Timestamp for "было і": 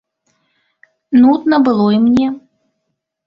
1.67-1.99